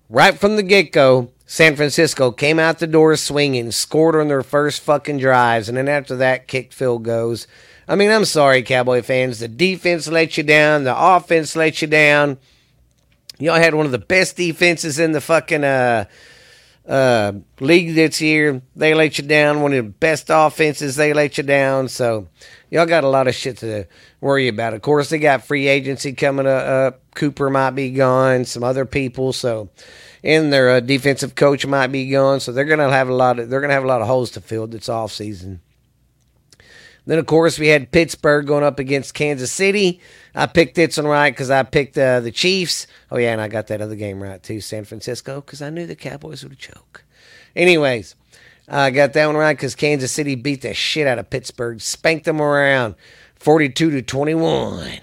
right 0.09 0.37
from 0.37 0.57
the 0.57 0.63
get 0.63 0.91
go, 0.91 1.31
San 1.47 1.75
Francisco 1.75 2.31
came 2.31 2.59
out 2.59 2.79
the 2.79 2.87
door 2.87 3.15
swinging, 3.15 3.71
scored 3.71 4.15
on 4.15 4.27
their 4.27 4.43
first 4.43 4.81
fucking 4.81 5.17
drives. 5.17 5.69
And 5.69 5.77
then 5.77 5.87
after 5.87 6.15
that, 6.17 6.47
kicked 6.47 6.73
field 6.73 7.03
goals. 7.03 7.47
I 7.87 7.95
mean, 7.95 8.11
I'm 8.11 8.25
sorry, 8.25 8.63
Cowboy 8.63 9.01
fans. 9.03 9.39
The 9.39 9.47
defense 9.47 10.07
let 10.07 10.37
you 10.37 10.43
down, 10.43 10.83
the 10.83 10.95
offense 10.97 11.55
let 11.55 11.81
you 11.81 11.87
down. 11.87 12.37
Y'all 13.37 13.55
had 13.55 13.75
one 13.75 13.85
of 13.85 13.91
the 13.91 13.99
best 13.99 14.37
defenses 14.37 14.97
in 14.97 15.11
the 15.11 15.21
fucking 15.21 15.63
uh, 15.63 16.05
uh, 16.87 17.33
league 17.59 17.93
this 17.93 18.21
year. 18.21 18.61
They 18.75 18.93
let 18.93 19.17
you 19.17 19.25
down. 19.25 19.61
One 19.61 19.73
of 19.73 19.85
the 19.85 19.91
best 19.91 20.27
offenses, 20.29 20.95
they 20.95 21.13
let 21.13 21.37
you 21.37 21.43
down. 21.43 21.89
So 21.89 22.27
y'all 22.71 22.85
got 22.85 23.03
a 23.03 23.09
lot 23.09 23.27
of 23.27 23.35
shit 23.35 23.57
to 23.57 23.87
worry 24.21 24.47
about. 24.47 24.73
Of 24.73 24.81
course, 24.81 25.09
they 25.09 25.19
got 25.19 25.45
free 25.45 25.67
agency 25.67 26.13
coming 26.13 26.47
up. 26.47 27.01
Cooper 27.15 27.49
might 27.49 27.71
be 27.71 27.91
gone. 27.91 28.45
Some 28.45 28.63
other 28.63 28.85
people. 28.85 29.33
So, 29.33 29.69
and 30.23 30.53
their 30.53 30.69
uh, 30.69 30.79
defensive 30.79 31.35
coach 31.35 31.65
might 31.65 31.87
be 31.87 32.09
gone. 32.09 32.39
So 32.39 32.51
they're 32.51 32.65
gonna 32.65 32.91
have 32.91 33.09
a 33.09 33.13
lot 33.13 33.39
of 33.39 33.49
they're 33.49 33.61
gonna 33.61 33.73
have 33.73 33.83
a 33.83 33.87
lot 33.87 34.01
of 34.01 34.07
holes 34.07 34.31
to 34.31 34.41
fill 34.41 34.67
this 34.67 34.89
off 34.89 35.11
season. 35.11 35.61
Then, 37.07 37.19
of 37.19 37.27
course, 37.27 37.59
we 37.59 37.67
had 37.67 37.91
Pittsburgh 37.91 38.47
going 38.47 38.63
up 38.63 38.79
against 38.79 39.13
Kansas 39.13 39.51
City. 39.51 40.01
I 40.33 40.47
picked 40.47 40.75
this 40.75 40.97
one 40.97 41.05
right 41.05 41.29
because 41.29 41.51
I 41.51 41.61
picked 41.63 41.97
uh, 41.97 42.19
the 42.19 42.31
Chiefs. 42.31 42.87
Oh, 43.11 43.17
yeah, 43.17 43.31
and 43.31 43.41
I 43.41 43.47
got 43.47 43.67
that 43.67 43.81
other 43.81 43.95
game 43.95 44.21
right, 44.21 44.41
too, 44.41 44.59
San 44.59 44.85
Francisco, 44.85 45.41
because 45.41 45.61
I 45.61 45.69
knew 45.69 45.85
the 45.85 45.95
Cowboys 45.95 46.43
would 46.43 46.57
choke. 46.57 47.03
Anyways, 47.55 48.15
I 48.67 48.89
got 48.89 49.13
that 49.13 49.27
one 49.27 49.35
right 49.35 49.55
because 49.55 49.75
Kansas 49.75 50.11
City 50.11 50.33
beat 50.35 50.61
the 50.63 50.73
shit 50.73 51.05
out 51.05 51.19
of 51.19 51.29
Pittsburgh, 51.29 51.79
spanked 51.79 52.25
them 52.25 52.41
around 52.41 52.95
42 53.35 53.91
to 53.91 54.01
21. 54.01 54.99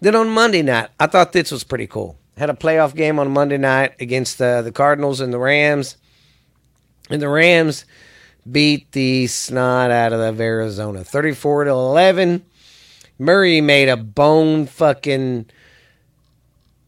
Then 0.00 0.14
on 0.14 0.28
Monday 0.30 0.62
night, 0.62 0.90
I 1.00 1.06
thought 1.06 1.32
this 1.32 1.50
was 1.50 1.64
pretty 1.64 1.86
cool. 1.86 2.18
Had 2.36 2.50
a 2.50 2.54
playoff 2.54 2.94
game 2.94 3.18
on 3.18 3.32
Monday 3.32 3.58
night 3.58 3.94
against 4.00 4.40
uh, 4.40 4.62
the 4.62 4.70
Cardinals 4.70 5.20
and 5.20 5.32
the 5.32 5.38
Rams. 5.38 5.96
And 7.10 7.20
the 7.20 7.28
Rams 7.28 7.84
beat 8.50 8.92
the 8.92 9.26
snot 9.26 9.90
out 9.90 10.12
of 10.12 10.40
Arizona 10.40 11.02
34 11.02 11.64
to 11.64 11.70
11. 11.70 12.44
Murray 13.18 13.60
made 13.60 13.88
a 13.88 13.96
bone 13.96 14.66
fucking 14.66 15.46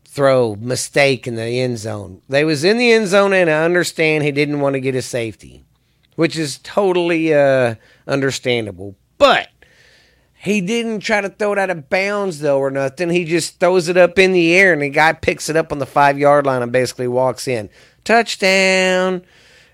throw 0.04 0.54
mistake 0.56 1.26
in 1.26 1.34
the 1.34 1.60
end 1.60 1.78
zone. 1.78 2.22
They 2.28 2.44
was 2.44 2.62
in 2.64 2.78
the 2.78 2.92
end 2.92 3.08
zone 3.08 3.32
and 3.32 3.50
I 3.50 3.64
understand 3.64 4.22
he 4.22 4.32
didn't 4.32 4.60
want 4.60 4.74
to 4.74 4.80
get 4.80 4.94
a 4.94 5.02
safety, 5.02 5.64
which 6.14 6.36
is 6.36 6.58
totally 6.62 7.34
uh, 7.34 7.74
understandable. 8.06 8.96
But 9.18 9.48
he 10.42 10.62
didn't 10.62 11.00
try 11.00 11.20
to 11.20 11.28
throw 11.28 11.52
it 11.52 11.58
out 11.58 11.68
of 11.68 11.90
bounds 11.90 12.40
though 12.40 12.58
or 12.58 12.70
nothing. 12.70 13.10
He 13.10 13.26
just 13.26 13.60
throws 13.60 13.88
it 13.88 13.98
up 13.98 14.18
in 14.18 14.32
the 14.32 14.54
air 14.54 14.72
and 14.72 14.80
the 14.80 14.88
guy 14.88 15.12
picks 15.12 15.50
it 15.50 15.56
up 15.56 15.70
on 15.70 15.80
the 15.80 15.86
5-yard 15.86 16.46
line 16.46 16.62
and 16.62 16.72
basically 16.72 17.08
walks 17.08 17.46
in. 17.46 17.68
Touchdown. 18.04 19.22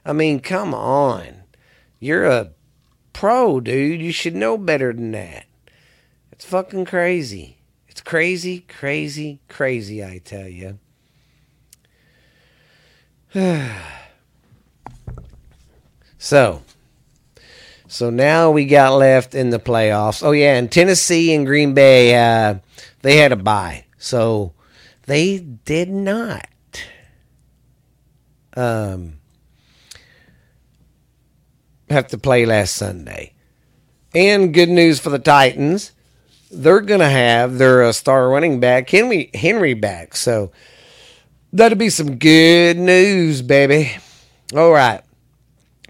I 0.04 0.12
mean, 0.12 0.40
come 0.40 0.75
on. 0.75 1.44
You're 2.00 2.25
a 2.25 2.50
pro, 3.12 3.61
dude. 3.61 4.00
You 4.00 4.11
should 4.11 4.35
know 4.35 4.58
better 4.58 4.92
than 4.92 5.12
that. 5.12 5.46
It's 6.32 6.44
fucking 6.44 6.87
crazy. 6.87 7.58
It's 7.87 8.00
crazy, 8.00 8.62
crazy, 8.62 9.38
crazy, 9.49 10.04
I 10.04 10.18
tell 10.18 10.49
you. 10.49 10.80
so, 16.18 16.62
so 17.88 18.11
now 18.11 18.50
we 18.50 18.66
got 18.66 18.95
left 18.95 19.35
in 19.35 19.50
the 19.50 19.59
playoffs. 19.59 20.23
Oh 20.23 20.33
yeah, 20.33 20.57
and 20.57 20.71
Tennessee 20.71 21.35
and 21.35 21.47
Green 21.47 21.75
Bay, 21.75 22.14
uh, 22.16 22.57
they 23.02 23.16
had 23.16 23.33
a 23.33 23.37
bye, 23.37 23.85
so 23.99 24.52
they 25.07 25.38
did 25.38 25.88
not. 25.88 26.49
Um, 28.57 29.19
have 31.90 32.09
to 32.09 32.19
play 32.19 32.47
last 32.47 32.75
Sunday. 32.75 33.35
And 34.14 34.55
good 34.55 34.71
news 34.71 34.99
for 34.99 35.11
the 35.11 35.19
Titans. 35.19 35.93
They're 36.50 36.81
going 36.81 37.00
to 37.00 37.09
have 37.09 37.59
their 37.59 37.85
uh, 37.85 37.93
star 37.93 38.28
running 38.28 38.61
back, 38.61 38.88
Henry, 38.88 39.31
Henry 39.35 39.75
back. 39.75 40.16
So 40.16 40.52
that'll 41.52 41.78
be 41.78 41.90
some 41.90 42.16
good 42.16 42.78
news, 42.78 43.43
baby. 43.43 43.93
All 44.55 44.73
right. 44.73 45.02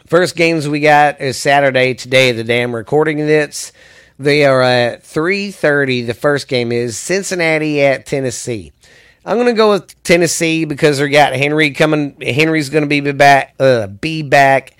First 0.06 0.36
games 0.36 0.68
we 0.68 0.78
got 0.78 1.20
is 1.20 1.36
Saturday 1.36 1.92
today, 1.94 2.30
the 2.30 2.44
damn 2.44 2.72
recording 2.72 3.16
this. 3.18 3.72
They 4.20 4.44
are 4.44 4.62
at 4.62 5.02
3.30. 5.02 6.06
The 6.06 6.14
first 6.14 6.46
game 6.46 6.70
is 6.70 6.96
Cincinnati 6.96 7.82
at 7.82 8.06
Tennessee. 8.06 8.72
I'm 9.24 9.36
going 9.36 9.48
to 9.48 9.52
go 9.52 9.72
with 9.72 10.00
Tennessee 10.04 10.64
because 10.64 10.98
they 10.98 11.08
got 11.08 11.32
Henry 11.32 11.72
coming. 11.72 12.16
Henry's 12.20 12.70
going 12.70 12.88
to 12.88 12.88
be 12.88 13.00
back, 13.10 13.56
uh, 13.58 13.88
be 13.88 14.22
back 14.22 14.76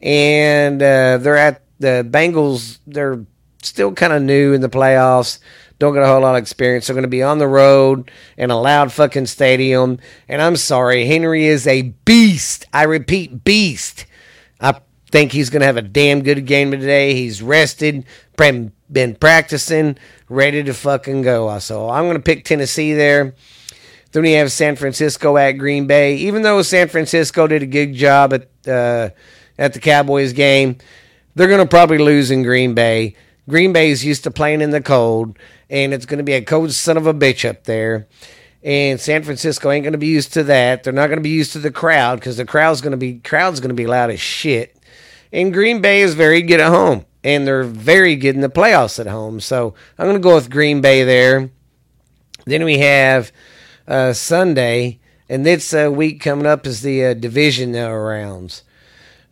and 0.00 0.82
uh, 0.82 1.18
they're 1.18 1.36
at 1.36 1.60
the 1.78 2.06
Bengals. 2.08 2.78
They're 2.86 3.26
still 3.62 3.92
kind 3.92 4.14
of 4.14 4.22
new 4.22 4.54
in 4.54 4.62
the 4.62 4.70
playoffs. 4.70 5.40
Don't 5.78 5.92
get 5.92 6.02
a 6.02 6.06
whole 6.06 6.22
lot 6.22 6.36
of 6.36 6.42
experience. 6.42 6.86
They're 6.86 6.94
going 6.94 7.02
to 7.02 7.08
be 7.08 7.22
on 7.22 7.36
the 7.36 7.48
road 7.48 8.10
in 8.38 8.50
a 8.50 8.58
loud 8.58 8.92
fucking 8.92 9.26
stadium. 9.26 9.98
And 10.26 10.40
I'm 10.40 10.56
sorry, 10.56 11.04
Henry 11.04 11.44
is 11.44 11.66
a 11.66 11.82
beast. 11.82 12.64
I 12.72 12.84
repeat, 12.84 13.44
beast. 13.44 14.06
I 14.60 14.80
think 15.10 15.32
he's 15.32 15.50
going 15.50 15.60
to 15.60 15.66
have 15.66 15.76
a 15.76 15.82
damn 15.82 16.22
good 16.22 16.46
game 16.46 16.70
today. 16.70 17.14
He's 17.14 17.42
rested, 17.42 18.04
been 18.36 19.14
practicing, 19.16 19.96
ready 20.28 20.62
to 20.62 20.74
fucking 20.74 21.22
go. 21.22 21.58
So 21.58 21.88
I'm 21.88 22.04
going 22.04 22.16
to 22.16 22.22
pick 22.22 22.44
Tennessee 22.44 22.94
there. 22.94 23.34
Then 24.12 24.22
we 24.22 24.32
have 24.32 24.50
San 24.50 24.76
Francisco 24.76 25.36
at 25.36 25.52
Green 25.52 25.86
Bay. 25.86 26.16
Even 26.16 26.42
though 26.42 26.62
San 26.62 26.88
Francisco 26.88 27.46
did 27.46 27.62
a 27.62 27.66
good 27.66 27.94
job 27.94 28.32
at 28.32 28.48
uh, 28.68 29.10
at 29.60 29.74
the 29.74 29.78
Cowboys 29.78 30.32
game. 30.32 30.78
They're 31.36 31.46
going 31.46 31.60
to 31.60 31.68
probably 31.68 31.98
lose 31.98 32.32
in 32.32 32.42
Green 32.42 32.74
Bay. 32.74 33.14
Green 33.48 33.72
Bay 33.72 33.90
is 33.90 34.04
used 34.04 34.24
to 34.24 34.30
playing 34.30 34.62
in 34.62 34.70
the 34.70 34.80
cold, 34.80 35.38
and 35.68 35.92
it's 35.92 36.06
going 36.06 36.18
to 36.18 36.24
be 36.24 36.32
a 36.32 36.42
cold 36.42 36.72
son 36.72 36.96
of 36.96 37.06
a 37.06 37.14
bitch 37.14 37.48
up 37.48 37.64
there. 37.64 38.08
And 38.62 39.00
San 39.00 39.22
Francisco 39.22 39.70
ain't 39.70 39.84
going 39.84 39.92
to 39.92 39.98
be 39.98 40.08
used 40.08 40.34
to 40.34 40.42
that. 40.44 40.84
They're 40.84 40.92
not 40.92 41.06
going 41.06 41.18
to 41.18 41.22
be 41.22 41.30
used 41.30 41.52
to 41.52 41.58
the 41.58 41.70
crowd 41.70 42.20
because 42.20 42.36
the 42.36 42.44
crowd's 42.44 42.80
going 42.80 42.90
to 42.92 42.98
be 42.98 43.18
crowd's 43.18 43.60
going 43.60 43.70
to 43.70 43.74
be 43.74 43.86
loud 43.86 44.10
as 44.10 44.20
shit. 44.20 44.76
And 45.32 45.52
Green 45.52 45.80
Bay 45.80 46.02
is 46.02 46.14
very 46.14 46.42
good 46.42 46.60
at 46.60 46.70
home, 46.70 47.06
and 47.24 47.46
they're 47.46 47.62
very 47.62 48.16
good 48.16 48.34
in 48.34 48.40
the 48.40 48.50
playoffs 48.50 48.98
at 48.98 49.06
home. 49.06 49.40
So 49.40 49.74
I'm 49.98 50.06
going 50.06 50.16
to 50.16 50.22
go 50.22 50.34
with 50.34 50.50
Green 50.50 50.80
Bay 50.80 51.04
there. 51.04 51.50
Then 52.44 52.64
we 52.64 52.78
have 52.78 53.32
uh, 53.86 54.12
Sunday, 54.12 54.98
and 55.28 55.46
this 55.46 55.72
uh, 55.72 55.90
week 55.90 56.20
coming 56.20 56.46
up 56.46 56.66
is 56.66 56.82
the 56.82 57.06
uh, 57.06 57.14
division 57.14 57.72
rounds. 57.72 58.64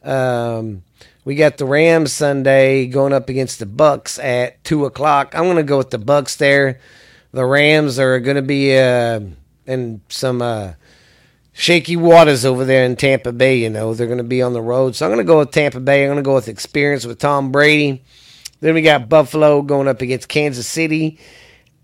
Um, 0.03 0.85
we 1.25 1.35
got 1.35 1.59
the 1.59 1.67
Rams 1.67 2.13
Sunday 2.13 2.87
going 2.87 3.13
up 3.13 3.29
against 3.29 3.59
the 3.59 3.67
Bucs 3.67 4.23
at 4.23 4.63
two 4.65 4.87
o'clock. 4.87 5.35
I'm 5.35 5.45
going 5.45 5.57
to 5.57 5.63
go 5.63 5.77
with 5.77 5.91
the 5.91 5.99
Bucs 5.99 6.37
there. 6.37 6.81
The 7.33 7.45
Rams 7.45 7.99
are 7.99 8.21
going 8.21 8.37
to 8.37 8.43
be 8.43 8.77
uh, 8.77 9.21
in 9.67 10.01
some 10.09 10.41
uh, 10.41 10.73
shaky 11.53 11.97
waters 11.97 12.45
over 12.45 12.65
there 12.65 12.85
in 12.85 12.97
Tampa 12.97 13.33
Bay. 13.33 13.59
You 13.59 13.71
know 13.71 13.95
they're 13.95 14.07
going 14.07 14.19
to 14.19 14.25
be 14.25 14.43
on 14.43 14.53
the 14.53 14.63
road, 14.63 14.97
so 14.97 15.07
I'm 15.07 15.13
going 15.13 15.25
to 15.25 15.31
go 15.31 15.41
with 15.41 15.51
Tampa 15.51 15.81
Bay. 15.81 16.05
I'm 16.05 16.09
going 16.09 16.17
to 16.17 16.23
go 16.23 16.35
with 16.35 16.49
experience 16.49 17.05
with 17.05 17.19
Tom 17.19 17.53
Brady. 17.53 18.03
Then 18.61 18.75
we 18.75 18.83
got 18.83 19.09
Buffalo 19.09 19.63
going 19.63 19.89
up 19.89 20.01
against 20.01 20.29
Kansas 20.29 20.67
City 20.67 21.19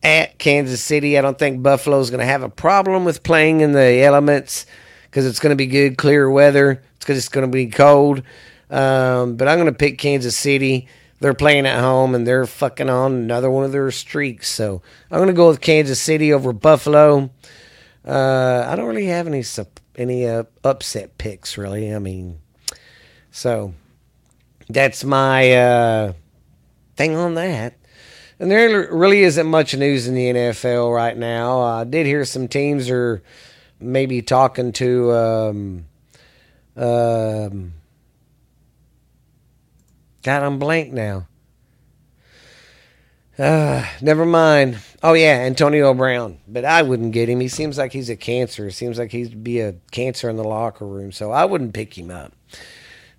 at 0.02 0.38
Kansas 0.38 0.82
City. 0.82 1.18
I 1.18 1.22
don't 1.22 1.38
think 1.38 1.62
Buffalo's 1.62 2.10
going 2.10 2.20
to 2.20 2.26
have 2.26 2.42
a 2.42 2.48
problem 2.48 3.04
with 3.04 3.22
playing 3.22 3.60
in 3.60 3.72
the 3.72 4.02
elements 4.02 4.66
because 5.04 5.26
it's 5.26 5.38
going 5.38 5.52
to 5.52 5.56
be 5.56 5.66
good, 5.66 5.96
clear 5.96 6.28
weather 6.28 6.82
It's 6.96 7.04
because 7.04 7.18
it's 7.18 7.28
going 7.28 7.46
to 7.46 7.52
be 7.52 7.66
cold. 7.68 8.22
Um, 8.70 9.36
but 9.36 9.46
I'm 9.46 9.58
going 9.58 9.72
to 9.72 9.78
pick 9.78 9.98
Kansas 9.98 10.36
City. 10.36 10.88
They're 11.24 11.32
playing 11.32 11.64
at 11.64 11.80
home 11.80 12.14
and 12.14 12.26
they're 12.26 12.44
fucking 12.44 12.90
on 12.90 13.14
another 13.14 13.50
one 13.50 13.64
of 13.64 13.72
their 13.72 13.90
streaks. 13.90 14.46
So 14.50 14.82
I'm 15.10 15.26
to 15.28 15.32
go 15.32 15.48
with 15.48 15.62
Kansas 15.62 15.98
City 15.98 16.34
over 16.34 16.52
Buffalo. 16.52 17.30
Uh, 18.06 18.66
I 18.68 18.76
don't 18.76 18.84
really 18.84 19.06
have 19.06 19.26
any 19.26 19.42
any 19.96 20.28
uh, 20.28 20.42
upset 20.62 21.16
picks, 21.16 21.56
really. 21.56 21.94
I 21.94 21.98
mean, 21.98 22.40
so 23.30 23.72
that's 24.68 25.02
my 25.02 25.50
uh, 25.52 26.12
thing 26.94 27.16
on 27.16 27.36
that. 27.36 27.78
And 28.38 28.50
there 28.50 28.92
really 28.92 29.22
isn't 29.22 29.46
much 29.46 29.74
news 29.74 30.06
in 30.06 30.14
the 30.14 30.26
NFL 30.26 30.94
right 30.94 31.16
now. 31.16 31.62
I 31.62 31.84
did 31.84 32.04
hear 32.04 32.26
some 32.26 32.48
teams 32.48 32.90
are 32.90 33.22
maybe 33.80 34.20
talking 34.20 34.72
to. 34.72 35.12
Um, 35.14 35.86
um, 36.76 37.72
God, 40.24 40.42
I'm 40.42 40.58
blank 40.58 40.92
now. 40.92 41.28
Uh, 43.38 43.84
never 44.00 44.24
mind. 44.24 44.78
Oh 45.02 45.12
yeah, 45.12 45.42
Antonio 45.42 45.92
Brown. 45.92 46.38
But 46.48 46.64
I 46.64 46.82
wouldn't 46.82 47.12
get 47.12 47.28
him. 47.28 47.40
He 47.40 47.48
seems 47.48 47.76
like 47.76 47.92
he's 47.92 48.08
a 48.08 48.16
cancer. 48.16 48.70
seems 48.70 48.98
like 48.98 49.12
he'd 49.12 49.44
be 49.44 49.60
a 49.60 49.74
cancer 49.90 50.30
in 50.30 50.36
the 50.36 50.44
locker 50.44 50.86
room. 50.86 51.12
So 51.12 51.30
I 51.30 51.44
wouldn't 51.44 51.74
pick 51.74 51.98
him 51.98 52.10
up. 52.10 52.32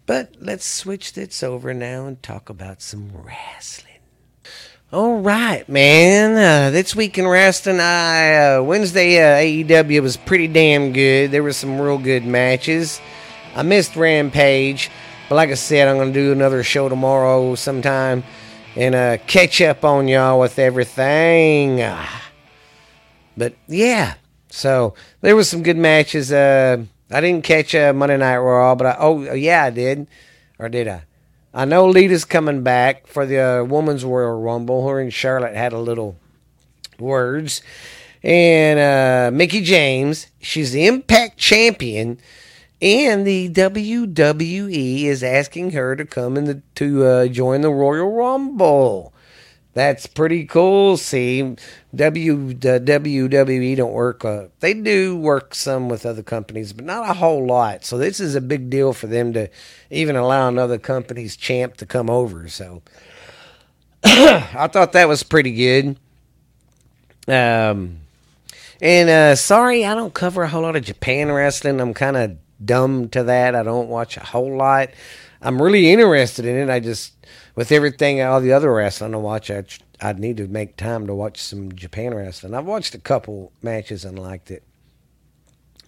But 0.07 0.35
let's 0.39 0.65
switch 0.65 1.13
this 1.13 1.43
over 1.43 1.73
now 1.73 2.07
and 2.07 2.21
talk 2.23 2.49
about 2.49 2.81
some 2.81 3.11
wrestling. 3.13 3.93
All 4.91 5.19
right, 5.19 5.67
man. 5.67 6.31
Uh, 6.37 6.71
this 6.71 6.95
week 6.95 7.17
in 7.17 7.27
wrestling, 7.27 7.79
I 7.79 8.55
uh, 8.55 8.63
Wednesday 8.63 9.17
uh, 9.19 9.65
AEW 9.67 10.01
was 10.01 10.17
pretty 10.17 10.47
damn 10.47 10.93
good. 10.93 11.31
There 11.31 11.43
were 11.43 11.53
some 11.53 11.79
real 11.79 11.97
good 11.97 12.25
matches. 12.25 13.01
I 13.55 13.63
missed 13.63 13.95
Rampage, 13.95 14.89
but 15.29 15.35
like 15.35 15.49
I 15.49 15.55
said, 15.55 15.87
I'm 15.87 15.97
gonna 15.97 16.11
do 16.11 16.31
another 16.31 16.63
show 16.63 16.89
tomorrow 16.89 17.55
sometime 17.55 18.23
and 18.75 18.95
uh, 18.95 19.17
catch 19.25 19.61
up 19.61 19.83
on 19.85 20.07
y'all 20.07 20.39
with 20.39 20.59
everything. 20.59 21.83
But 23.37 23.55
yeah, 23.67 24.15
so 24.49 24.93
there 25.21 25.35
was 25.35 25.49
some 25.49 25.63
good 25.63 25.77
matches. 25.77 26.31
Uh, 26.31 26.83
I 27.11 27.21
didn't 27.21 27.43
catch 27.43 27.75
uh, 27.75 27.93
Monday 27.93 28.17
Night 28.17 28.37
Raw, 28.37 28.75
but 28.75 28.87
I, 28.87 28.97
oh 28.99 29.33
yeah, 29.33 29.63
I 29.63 29.69
did, 29.69 30.07
or 30.59 30.69
did 30.69 30.87
I? 30.87 31.03
I 31.53 31.63
know 31.63 31.87
Lita's 31.87 32.25
coming 32.25 32.63
back 32.63 33.07
for 33.07 33.25
the 33.25 33.39
uh, 33.39 33.63
Women's 33.63 34.03
Royal 34.03 34.41
Rumble. 34.41 34.87
Her 34.87 34.99
and 34.99 35.13
Charlotte 35.13 35.55
had 35.55 35.71
a 35.71 35.79
little 35.79 36.17
words. 36.99 37.61
And 38.21 38.79
uh, 38.79 39.35
Mickie 39.35 39.61
James, 39.61 40.27
she's 40.41 40.71
the 40.73 40.85
Impact 40.87 41.37
Champion. 41.37 42.19
And 42.85 43.25
the 43.25 43.49
WWE 43.49 45.05
is 45.05 45.23
asking 45.23 45.71
her 45.71 45.95
to 45.95 46.05
come 46.05 46.37
in 46.37 46.45
the, 46.45 46.61
to 46.75 47.03
uh, 47.03 47.25
join 47.25 47.61
the 47.61 47.71
Royal 47.71 48.11
Rumble. 48.11 49.11
That's 49.73 50.05
pretty 50.05 50.45
cool. 50.45 50.95
See, 50.95 51.55
w, 51.95 52.53
the 52.53 52.79
WWE 52.79 53.75
don't 53.75 53.91
work. 53.91 54.23
Uh, 54.23 54.49
they 54.59 54.75
do 54.75 55.17
work 55.17 55.55
some 55.55 55.89
with 55.89 56.05
other 56.05 56.21
companies, 56.21 56.73
but 56.73 56.85
not 56.85 57.09
a 57.09 57.15
whole 57.15 57.47
lot. 57.47 57.83
So 57.85 57.97
this 57.97 58.19
is 58.19 58.35
a 58.35 58.41
big 58.41 58.69
deal 58.69 58.93
for 58.93 59.07
them 59.07 59.33
to 59.33 59.49
even 59.89 60.15
allow 60.15 60.47
another 60.47 60.77
company's 60.77 61.35
champ 61.35 61.77
to 61.77 61.87
come 61.87 62.07
over. 62.07 62.47
So 62.49 62.83
I 64.03 64.69
thought 64.71 64.91
that 64.91 65.07
was 65.07 65.23
pretty 65.23 65.55
good. 65.55 65.97
Um, 67.27 68.01
and 68.79 69.09
uh, 69.09 69.35
sorry, 69.35 69.85
I 69.85 69.95
don't 69.95 70.13
cover 70.13 70.43
a 70.43 70.49
whole 70.49 70.61
lot 70.61 70.75
of 70.75 70.83
Japan 70.83 71.31
wrestling. 71.31 71.81
I'm 71.81 71.95
kind 71.95 72.15
of 72.15 72.37
dumb 72.63 73.09
to 73.09 73.23
that. 73.23 73.55
I 73.55 73.63
don't 73.63 73.89
watch 73.89 74.17
a 74.17 74.23
whole 74.23 74.57
lot. 74.57 74.89
I'm 75.41 75.61
really 75.61 75.91
interested 75.91 76.45
in 76.45 76.57
it. 76.57 76.71
I 76.71 76.79
just 76.79 77.13
with 77.55 77.71
everything, 77.71 78.21
all 78.21 78.41
the 78.41 78.53
other 78.53 78.73
wrestling 78.73 79.13
I 79.13 79.17
watch, 79.17 79.49
I, 79.49 79.63
I'd 80.01 80.19
need 80.19 80.37
to 80.37 80.47
make 80.47 80.77
time 80.77 81.07
to 81.07 81.15
watch 81.15 81.41
some 81.41 81.73
Japan 81.73 82.13
wrestling. 82.13 82.53
I've 82.53 82.65
watched 82.65 82.95
a 82.95 82.99
couple 82.99 83.51
matches 83.61 84.05
and 84.05 84.19
liked 84.19 84.51
it. 84.51 84.63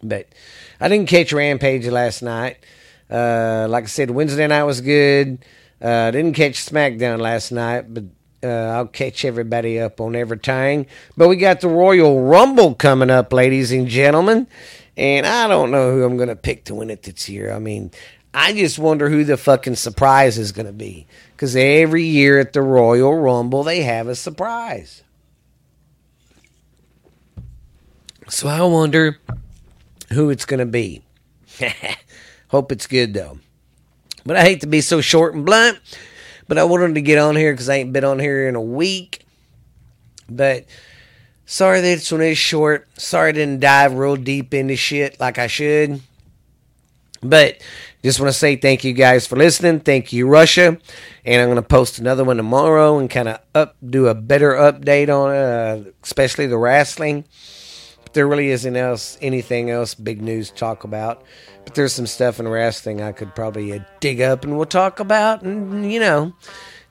But 0.01 0.27
I 0.79 0.87
didn't 0.87 1.09
catch 1.09 1.33
Rampage 1.33 1.87
last 1.87 2.21
night. 2.21 2.57
Uh, 3.09 3.67
like 3.69 3.85
I 3.85 3.87
said, 3.87 4.11
Wednesday 4.11 4.47
night 4.47 4.63
was 4.63 4.81
good. 4.81 5.43
Uh, 5.81 6.11
didn't 6.11 6.33
catch 6.33 6.65
SmackDown 6.65 7.19
last 7.19 7.51
night, 7.51 7.93
but 7.93 8.03
uh, 8.43 8.47
I'll 8.47 8.87
catch 8.87 9.25
everybody 9.25 9.79
up 9.79 9.99
on 9.99 10.15
everything. 10.15 10.87
But 11.15 11.29
we 11.29 11.35
got 11.37 11.61
the 11.61 11.69
Royal 11.69 12.21
Rumble 12.21 12.75
coming 12.75 13.09
up, 13.09 13.33
ladies 13.33 13.71
and 13.71 13.87
gentlemen. 13.87 14.47
And 14.95 15.25
I 15.25 15.47
don't 15.47 15.71
know 15.71 15.91
who 15.91 16.03
I'm 16.03 16.17
going 16.17 16.29
to 16.29 16.35
pick 16.35 16.65
to 16.65 16.75
win 16.75 16.89
it 16.89 17.03
this 17.03 17.29
year. 17.29 17.53
I 17.53 17.59
mean, 17.59 17.91
I 18.33 18.53
just 18.53 18.79
wonder 18.79 19.09
who 19.09 19.23
the 19.23 19.37
fucking 19.37 19.75
surprise 19.75 20.37
is 20.37 20.51
going 20.51 20.65
to 20.65 20.73
be. 20.73 21.07
Because 21.31 21.55
every 21.55 22.03
year 22.03 22.39
at 22.39 22.53
the 22.53 22.61
Royal 22.61 23.13
Rumble, 23.15 23.63
they 23.63 23.83
have 23.83 24.07
a 24.07 24.15
surprise. 24.15 25.03
So 28.29 28.47
I 28.47 28.61
wonder 28.63 29.19
who 30.11 30.29
it's 30.29 30.45
going 30.45 30.59
to 30.59 30.65
be. 30.65 31.03
Hope 32.49 32.71
it's 32.71 32.87
good, 32.87 33.13
though. 33.13 33.39
But 34.25 34.35
I 34.35 34.41
hate 34.41 34.61
to 34.61 34.67
be 34.67 34.81
so 34.81 34.99
short 34.99 35.35
and 35.35 35.45
blunt, 35.45 35.79
but 36.47 36.57
I 36.57 36.63
wanted 36.63 36.95
to 36.95 37.01
get 37.01 37.17
on 37.17 37.35
here 37.35 37.53
because 37.53 37.69
I 37.69 37.75
ain't 37.75 37.93
been 37.93 38.03
on 38.03 38.19
here 38.19 38.47
in 38.47 38.55
a 38.55 38.61
week. 38.61 39.25
But 40.29 40.65
sorry 41.45 41.81
that 41.81 41.87
this 41.87 42.11
one 42.11 42.21
is 42.21 42.37
short. 42.37 42.87
Sorry 42.99 43.29
I 43.29 43.33
didn't 43.33 43.59
dive 43.59 43.93
real 43.93 44.15
deep 44.15 44.53
into 44.53 44.75
shit 44.75 45.19
like 45.19 45.37
I 45.37 45.47
should. 45.47 46.01
But 47.21 47.61
just 48.03 48.19
want 48.19 48.31
to 48.31 48.37
say 48.37 48.55
thank 48.55 48.83
you 48.83 48.93
guys 48.93 49.25
for 49.25 49.35
listening. 49.35 49.79
Thank 49.79 50.13
you, 50.13 50.27
Russia. 50.27 50.77
And 51.25 51.41
I'm 51.41 51.47
going 51.47 51.55
to 51.55 51.61
post 51.61 51.99
another 51.99 52.23
one 52.23 52.37
tomorrow 52.37 52.99
and 52.99 53.09
kind 53.09 53.27
of 53.27 53.39
up 53.55 53.75
do 53.85 54.07
a 54.07 54.13
better 54.13 54.53
update 54.53 55.09
on 55.09 55.33
it, 55.33 55.87
uh, 55.87 55.91
especially 56.03 56.47
the 56.47 56.57
wrestling. 56.57 57.25
There 58.17 58.27
really 58.27 58.49
isn't 58.49 58.75
else 58.75 59.15
anything 59.21 59.69
else 59.69 59.93
big 59.93 60.23
news 60.23 60.49
to 60.49 60.55
talk 60.55 60.83
about. 60.83 61.21
But 61.65 61.75
there's 61.75 61.93
some 61.93 62.07
stuff 62.07 62.39
in 62.39 62.47
wrestling 62.47 62.99
I 62.99 63.11
could 63.11 63.35
probably 63.35 63.73
uh, 63.73 63.83
dig 63.99 64.21
up 64.21 64.43
and 64.43 64.57
we'll 64.57 64.65
talk 64.65 64.99
about. 64.99 65.43
And, 65.43 65.93
you 65.93 65.99
know, 65.99 66.33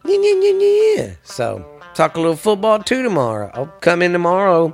yeah, 0.05 0.19
yeah, 0.23 0.53
yeah. 0.53 1.15
So, 1.25 1.67
talk 1.97 2.15
a 2.15 2.21
little 2.21 2.37
football 2.37 2.79
too 2.79 3.03
tomorrow. 3.03 3.51
I'll 3.55 3.67
come 3.81 4.03
in 4.03 4.13
tomorrow 4.13 4.73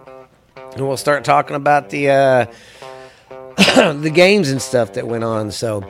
and 0.56 0.86
we'll 0.86 0.98
start 0.98 1.24
talking 1.24 1.56
about 1.56 1.88
the. 1.88 2.10
Uh, 2.10 2.46
the 3.94 4.10
games 4.12 4.50
and 4.50 4.60
stuff 4.60 4.92
that 4.92 5.08
went 5.08 5.24
on. 5.24 5.50
So, 5.50 5.82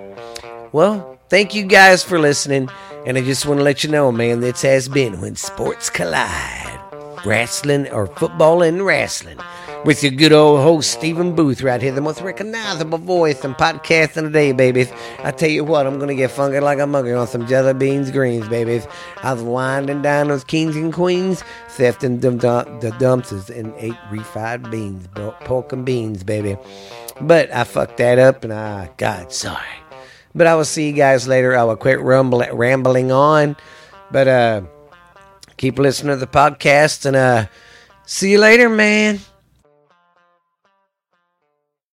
well, 0.70 1.18
thank 1.28 1.56
you 1.56 1.64
guys 1.64 2.04
for 2.04 2.20
listening. 2.20 2.68
And 3.04 3.18
I 3.18 3.22
just 3.22 3.46
want 3.46 3.58
to 3.58 3.64
let 3.64 3.82
you 3.82 3.90
know, 3.90 4.12
man, 4.12 4.38
this 4.38 4.62
has 4.62 4.88
been 4.88 5.20
When 5.20 5.34
Sports 5.34 5.90
Collide 5.90 6.78
Wrestling 7.24 7.88
or 7.88 8.06
Football 8.06 8.62
and 8.62 8.86
Wrestling 8.86 9.40
with 9.84 10.02
your 10.02 10.12
good 10.12 10.32
old 10.32 10.60
host, 10.60 10.92
Stephen 10.92 11.34
Booth, 11.34 11.62
right 11.62 11.82
here, 11.82 11.92
the 11.92 12.00
most 12.00 12.20
recognizable 12.20 12.98
voice 12.98 13.44
in 13.44 13.54
podcast 13.54 14.12
today, 14.12 14.52
babies. 14.52 14.92
I 15.24 15.32
tell 15.32 15.50
you 15.50 15.64
what, 15.64 15.86
I'm 15.86 15.96
going 15.96 16.08
to 16.08 16.14
get 16.14 16.30
funky 16.30 16.60
like 16.60 16.78
a 16.78 16.86
monkey 16.86 17.12
on 17.12 17.26
some 17.26 17.46
jelly 17.46 17.74
beans 17.74 18.10
greens, 18.10 18.48
babies. 18.48 18.86
I 19.22 19.32
was 19.32 19.42
winding 19.42 20.02
down 20.02 20.28
those 20.28 20.44
kings 20.44 20.76
and 20.76 20.92
queens, 20.92 21.42
thefting 21.68 22.20
them 22.20 22.38
the 22.38 22.94
dumpsters 22.98 23.50
and 23.50 23.74
ate 23.76 23.96
refried 24.10 24.70
beans, 24.70 25.08
pork 25.40 25.72
and 25.72 25.84
beans, 25.84 26.22
baby. 26.22 26.56
But 27.20 27.52
I 27.52 27.64
fucked 27.64 27.96
that 27.96 28.18
up, 28.18 28.44
and 28.44 28.52
I, 28.52 28.90
God, 28.96 29.32
sorry. 29.32 29.66
But 30.34 30.46
I 30.46 30.54
will 30.54 30.64
see 30.64 30.86
you 30.86 30.92
guys 30.92 31.26
later. 31.26 31.56
I 31.56 31.64
will 31.64 31.76
quit 31.76 32.00
rumble, 32.00 32.44
rambling 32.52 33.10
on. 33.10 33.56
But 34.10 34.28
uh, 34.28 34.62
keep 35.56 35.78
listening 35.78 36.14
to 36.14 36.20
the 36.20 36.26
podcast, 36.26 37.04
and 37.04 37.16
uh, 37.16 37.46
see 38.06 38.32
you 38.32 38.38
later, 38.38 38.68
man. 38.68 39.18